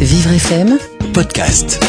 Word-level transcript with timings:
Vivre 0.00 0.30
FM 0.30 0.76
podcast. 1.14 1.82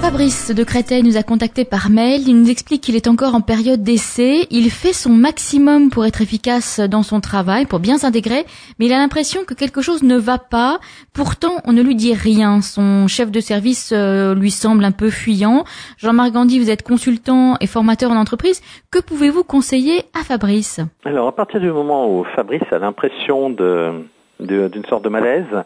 Fabrice 0.00 0.54
de 0.54 0.62
Créteil 0.62 1.02
nous 1.02 1.16
a 1.16 1.24
contacté 1.24 1.64
par 1.64 1.90
mail. 1.90 2.28
Il 2.28 2.40
nous 2.40 2.48
explique 2.48 2.80
qu'il 2.80 2.94
est 2.94 3.08
encore 3.08 3.34
en 3.34 3.40
période 3.40 3.82
d'essai. 3.82 4.46
Il 4.50 4.70
fait 4.70 4.92
son 4.92 5.10
maximum 5.10 5.90
pour 5.90 6.06
être 6.06 6.22
efficace 6.22 6.78
dans 6.78 7.02
son 7.02 7.20
travail, 7.20 7.66
pour 7.66 7.80
bien 7.80 7.98
s'intégrer, 7.98 8.44
mais 8.78 8.86
il 8.86 8.92
a 8.92 8.98
l'impression 8.98 9.40
que 9.44 9.52
quelque 9.52 9.82
chose 9.82 10.04
ne 10.04 10.16
va 10.16 10.38
pas. 10.38 10.78
Pourtant, 11.12 11.56
on 11.64 11.72
ne 11.72 11.82
lui 11.82 11.96
dit 11.96 12.14
rien. 12.14 12.60
Son 12.62 13.08
chef 13.08 13.32
de 13.32 13.40
service 13.40 13.90
euh, 13.92 14.34
lui 14.36 14.52
semble 14.52 14.84
un 14.84 14.92
peu 14.92 15.10
fuyant. 15.10 15.64
Jean-Marc 15.98 16.32
Gandhi, 16.32 16.60
vous 16.60 16.70
êtes 16.70 16.82
consultant 16.82 17.56
et 17.60 17.66
formateur 17.66 18.12
en 18.12 18.16
entreprise. 18.16 18.62
Que 18.92 19.00
pouvez-vous 19.00 19.42
conseiller 19.42 20.04
à 20.14 20.22
Fabrice? 20.22 20.80
Alors, 21.04 21.26
à 21.26 21.32
partir 21.34 21.58
du 21.60 21.70
moment 21.72 22.08
où 22.08 22.24
Fabrice 22.36 22.62
a 22.70 22.78
l'impression 22.78 23.50
de 23.50 24.04
d'une 24.40 24.84
sorte 24.86 25.04
de 25.04 25.08
malaise, 25.08 25.64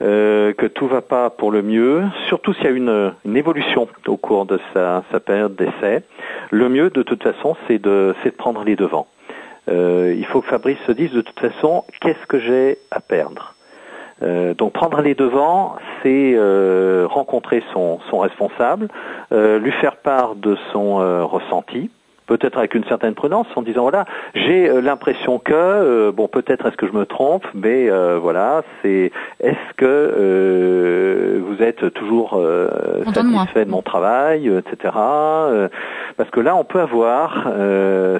euh, 0.00 0.52
que 0.52 0.66
tout 0.66 0.86
va 0.86 1.02
pas 1.02 1.30
pour 1.30 1.50
le 1.50 1.62
mieux, 1.62 2.04
surtout 2.28 2.54
s'il 2.54 2.64
y 2.64 2.68
a 2.68 2.70
une, 2.70 3.12
une, 3.24 3.36
évolution 3.36 3.88
au 4.06 4.16
cours 4.16 4.46
de 4.46 4.60
sa, 4.72 5.02
sa 5.10 5.20
période 5.20 5.56
d'essai. 5.56 6.02
Le 6.50 6.68
mieux, 6.68 6.90
de 6.90 7.02
toute 7.02 7.22
façon, 7.22 7.56
c'est 7.66 7.80
de, 7.80 8.14
de 8.24 8.30
prendre 8.30 8.64
les 8.64 8.76
devants. 8.76 9.08
Euh, 9.68 10.14
il 10.16 10.24
faut 10.26 10.40
que 10.40 10.48
Fabrice 10.48 10.78
se 10.86 10.92
dise, 10.92 11.12
de 11.12 11.20
toute 11.20 11.38
façon, 11.38 11.84
qu'est-ce 12.00 12.26
que 12.26 12.38
j'ai 12.38 12.78
à 12.90 13.00
perdre? 13.00 13.54
Euh, 14.22 14.54
donc 14.54 14.72
prendre 14.72 15.00
les 15.00 15.14
devants, 15.14 15.76
c'est 16.02 16.32
euh, 16.34 17.06
rencontrer 17.08 17.62
son, 17.72 18.00
son 18.10 18.18
responsable, 18.18 18.88
euh, 19.32 19.58
lui 19.58 19.70
faire 19.72 19.96
part 19.96 20.34
de 20.34 20.56
son 20.72 21.00
euh, 21.00 21.24
ressenti, 21.24 21.90
peut-être 22.28 22.58
avec 22.58 22.74
une 22.74 22.84
certaine 22.84 23.14
prudence, 23.14 23.48
en 23.56 23.62
disant 23.62 23.82
voilà, 23.82 24.04
j'ai 24.34 24.68
euh, 24.68 24.80
l'impression 24.80 25.40
que 25.40 25.52
euh, 25.54 26.12
bon 26.12 26.28
peut-être 26.28 26.66
est-ce 26.66 26.76
que 26.76 26.86
je 26.86 26.92
me 26.92 27.06
trompe, 27.06 27.46
mais 27.54 27.90
euh, 27.90 28.18
voilà, 28.20 28.62
c'est 28.82 29.10
est-ce 29.40 29.74
que 29.76 29.84
euh, 29.84 31.40
vous 31.44 31.62
êtes 31.62 31.92
toujours 31.94 32.34
euh, 32.34 32.68
satisfait 33.12 33.64
de 33.64 33.70
mon 33.70 33.82
travail, 33.82 34.46
etc. 34.46 34.92
parce 36.18 36.30
que 36.30 36.40
là, 36.40 36.54
on 36.54 36.64
peut 36.64 36.80
avoir, 36.80 37.44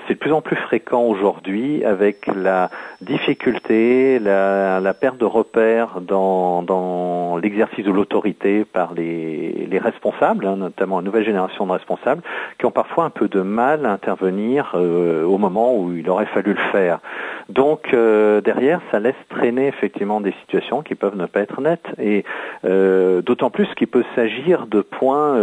c'est 0.07 0.15
de 0.15 0.19
plus 0.19 0.33
en 0.33 0.41
plus 0.41 0.57
fréquent 0.57 1.03
aujourd'hui 1.03 1.85
avec 1.85 2.27
la 2.29 2.71
difficulté, 3.03 4.19
la, 4.19 4.81
la 4.81 4.95
perte 4.95 5.19
de 5.19 5.25
repères 5.25 6.01
dans, 6.01 6.63
dans 6.63 7.37
l'exercice 7.37 7.85
de 7.85 7.91
l'autorité 7.91 8.65
par 8.65 8.95
les, 8.95 9.67
les 9.71 9.79
responsables, 9.79 10.47
hein, 10.47 10.57
notamment 10.57 11.01
une 11.01 11.07
nouvelle 11.07 11.25
génération 11.25 11.67
de 11.67 11.73
responsables, 11.73 12.23
qui 12.59 12.67
ont 12.67 12.71
parfois 12.71 13.05
un 13.05 13.11
peu 13.11 13.29
de 13.29 13.41
mal 13.41 13.87
à 13.87 13.93
intervenir 13.93 14.73
euh, 14.75 15.25
au 15.25 15.39
moment 15.39 15.75
où 15.77 15.93
il 15.93 16.09
aurait 16.09 16.27
fallu 16.27 16.53
le 16.55 16.73
faire. 16.73 17.01
Donc 17.49 17.95
euh, 17.95 18.41
derrière, 18.41 18.81
ça 18.91 19.01
laisse 19.01 19.15
traîner 19.29 19.67
effectivement 19.69 20.21
des 20.21 20.35
situations 20.43 20.83
qui 20.83 20.95
peuvent 20.95 21.17
ne 21.17 21.27
pas 21.27 21.41
être 21.41 21.61
nettes, 21.61 21.87
et 21.99 22.25
euh, 22.65 23.23
d'autant 23.23 23.51
plus 23.51 23.67
qu'il 23.75 23.87
peut 23.87 24.05
s'agir 24.15 24.67
de 24.67 24.81
points 24.81 25.35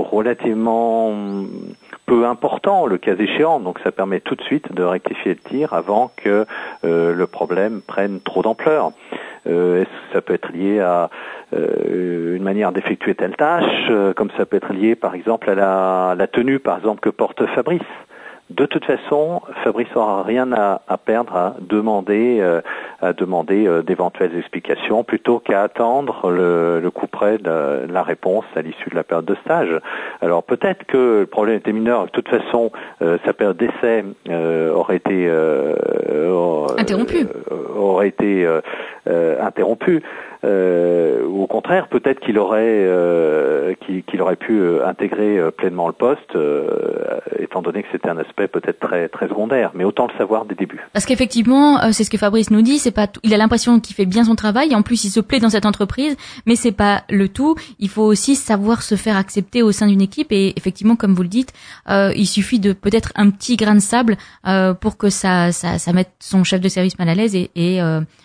relativement 0.00 1.14
peu 2.06 2.26
importants, 2.26 2.86
le 2.86 2.98
cas 2.98 3.14
échéant. 3.14 3.60
Donc 3.60 3.78
ça 3.84 3.92
permet 3.92 4.20
tout 4.20 4.34
de 4.34 4.42
suite 4.42 4.72
de 4.72 4.82
rectifier 4.82 5.34
le 5.34 5.48
tir 5.48 5.72
avant 5.72 6.10
que 6.16 6.46
le 6.82 7.24
problème 7.26 7.80
prenne 7.80 8.20
trop 8.20 8.42
d'ampleur. 8.42 8.92
Que 9.44 9.86
ça 10.12 10.20
peut 10.20 10.34
être 10.34 10.52
lié 10.52 10.80
à 10.80 11.08
euh, 11.52 12.36
une 12.36 12.42
manière 12.44 12.70
d'effectuer 12.70 13.14
telle 13.14 13.34
tâche, 13.34 13.64
euh, 13.90 14.12
comme 14.12 14.30
ça 14.36 14.46
peut 14.46 14.56
être 14.56 14.72
lié 14.72 14.94
par 14.94 15.16
exemple 15.16 15.50
à 15.50 15.54
la, 15.56 16.14
la, 16.16 16.26
tenue 16.28 16.60
par 16.60 16.76
exemple 16.76 17.00
que 17.00 17.10
porte 17.10 17.44
Fabrice. 17.46 17.80
De 18.50 18.66
toute 18.66 18.84
façon, 18.84 19.42
Fabrice 19.62 19.86
n'aura 19.94 20.24
rien 20.24 20.50
à, 20.52 20.82
à, 20.88 20.98
perdre 20.98 21.36
à 21.36 21.54
demander, 21.60 22.38
euh, 22.40 22.60
à 23.00 23.12
demander 23.12 23.68
euh, 23.68 23.82
d'éventuelles 23.82 24.36
explications 24.36 25.04
plutôt 25.04 25.38
qu'à 25.38 25.62
attendre 25.62 26.30
le, 26.30 26.80
le 26.80 26.90
coup 26.90 27.06
près 27.06 27.38
de 27.38 27.86
la 27.88 28.02
réponse 28.02 28.44
à 28.56 28.62
l'issue 28.62 28.90
de 28.90 28.96
la 28.96 29.04
période 29.04 29.24
de 29.24 29.36
stage. 29.44 29.80
Alors 30.20 30.42
peut-être 30.42 30.84
que 30.84 31.20
le 31.20 31.26
problème 31.26 31.58
était 31.58 31.72
mineur. 31.72 32.06
De 32.06 32.10
toute 32.10 32.28
façon, 32.28 32.72
euh, 33.02 33.18
sa 33.24 33.32
période 33.32 33.56
d'essai 33.56 34.04
aurait 34.74 34.96
été 34.96 35.30
interrompue. 36.76 37.26
aurait 37.76 38.08
été 38.08 38.48
interrompue. 39.40 40.02
Euh, 40.42 41.22
ou 41.40 41.44
au 41.44 41.46
contraire, 41.46 41.88
peut-être 41.88 42.20
qu'il 42.20 42.38
aurait, 42.38 42.60
euh, 42.62 43.74
qu'il, 44.06 44.20
aurait 44.20 44.36
pu 44.36 44.60
euh, 44.60 44.86
intégrer 44.86 45.38
euh, 45.38 45.50
pleinement 45.50 45.86
le 45.86 45.94
poste, 45.94 46.36
euh, 46.36 47.18
étant 47.38 47.62
donné 47.62 47.82
que 47.82 47.88
c'était 47.92 48.10
un 48.10 48.18
aspect 48.18 48.46
peut-être 48.46 48.78
très 48.78 49.08
très 49.08 49.26
secondaire. 49.28 49.70
Mais 49.74 49.84
autant 49.84 50.06
le 50.06 50.18
savoir 50.18 50.44
dès 50.44 50.54
début. 50.54 50.80
Parce 50.92 51.06
qu'effectivement, 51.06 51.78
c'est 51.92 52.04
ce 52.04 52.10
que 52.10 52.18
Fabrice 52.18 52.50
nous 52.50 52.60
dit. 52.60 52.78
C'est 52.78 52.90
pas, 52.90 53.06
il 53.22 53.32
a 53.32 53.38
l'impression 53.38 53.80
qu'il 53.80 53.96
fait 53.96 54.04
bien 54.04 54.24
son 54.24 54.34
travail. 54.34 54.72
Et 54.72 54.74
en 54.74 54.82
plus, 54.82 55.04
il 55.04 55.10
se 55.10 55.20
plaît 55.20 55.40
dans 55.40 55.48
cette 55.48 55.64
entreprise, 55.66 56.16
mais 56.46 56.56
c'est 56.56 56.76
pas 56.76 57.02
le 57.08 57.28
tout. 57.28 57.54
Il 57.78 57.88
faut 57.88 58.04
aussi 58.04 58.34
savoir 58.34 58.82
se 58.82 58.94
faire 58.94 59.16
accepter 59.16 59.62
au 59.62 59.72
sein 59.72 59.86
d'une 59.86 60.02
équipe. 60.02 60.32
Et 60.32 60.52
effectivement, 60.58 60.96
comme 60.96 61.14
vous 61.14 61.22
le 61.22 61.28
dites, 61.28 61.52
il 61.88 62.26
suffit 62.26 62.60
de 62.60 62.72
peut-être 62.72 63.12
un 63.16 63.30
petit 63.30 63.56
grain 63.56 63.74
de 63.74 63.80
sable 63.80 64.16
pour 64.80 64.98
que 64.98 65.08
ça, 65.08 65.52
ça, 65.52 65.78
ça 65.78 65.92
mette 65.92 66.10
son 66.18 66.44
chef 66.44 66.60
de 66.60 66.68
service 66.68 66.98
mal 66.98 67.08
à 67.08 67.14
l'aise. 67.14 67.34
Et, 67.34 67.50
et 67.54 67.80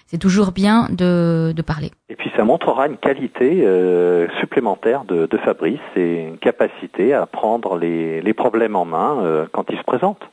c'est 0.07 0.17
toujours 0.17 0.51
bien 0.51 0.87
de, 0.91 1.53
de 1.55 1.61
parler. 1.61 1.91
Et 2.09 2.15
puis 2.15 2.31
ça 2.37 2.43
montrera 2.43 2.87
une 2.87 2.97
qualité 3.05 3.61
euh, 3.63 4.27
supplémentaire 4.39 5.03
de, 5.05 5.27
Fabrice 5.43 5.79
et 5.95 6.23
une 6.23 6.37
capacité 6.37 7.13
à 7.13 7.27
prendre 7.27 7.77
les, 7.77 8.21
les 8.21 8.33
problèmes 8.33 8.75
en 8.75 8.85
main 8.85 9.19
euh, 9.21 9.45
quand 9.51 9.65
ils 9.69 9.77
se 9.77 9.83
présentent. 9.83 10.23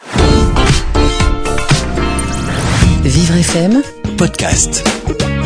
Vivre 3.04 3.36
FM 3.36 3.82
podcast. 4.16 5.41